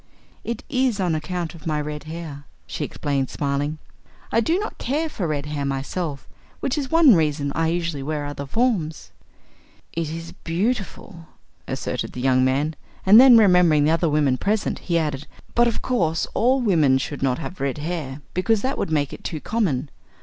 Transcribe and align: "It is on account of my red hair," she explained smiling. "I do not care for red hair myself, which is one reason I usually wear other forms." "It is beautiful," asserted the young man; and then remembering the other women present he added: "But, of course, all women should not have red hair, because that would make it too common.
"It 0.43 0.63
is 0.67 0.99
on 0.99 1.13
account 1.13 1.53
of 1.53 1.67
my 1.67 1.79
red 1.79 2.05
hair," 2.05 2.45
she 2.65 2.83
explained 2.83 3.29
smiling. 3.29 3.77
"I 4.31 4.39
do 4.39 4.57
not 4.57 4.79
care 4.79 5.07
for 5.09 5.27
red 5.27 5.45
hair 5.45 5.63
myself, 5.63 6.27
which 6.59 6.75
is 6.75 6.89
one 6.89 7.13
reason 7.13 7.51
I 7.53 7.67
usually 7.67 8.01
wear 8.01 8.25
other 8.25 8.47
forms." 8.47 9.11
"It 9.93 10.09
is 10.09 10.31
beautiful," 10.43 11.27
asserted 11.67 12.13
the 12.13 12.19
young 12.21 12.43
man; 12.43 12.75
and 13.05 13.21
then 13.21 13.37
remembering 13.37 13.83
the 13.83 13.91
other 13.91 14.09
women 14.09 14.37
present 14.39 14.79
he 14.79 14.97
added: 14.97 15.27
"But, 15.53 15.67
of 15.67 15.83
course, 15.83 16.25
all 16.33 16.61
women 16.61 16.97
should 16.97 17.21
not 17.21 17.37
have 17.37 17.61
red 17.61 17.77
hair, 17.77 18.23
because 18.33 18.63
that 18.63 18.79
would 18.79 18.89
make 18.89 19.13
it 19.13 19.23
too 19.23 19.39
common. 19.39 19.91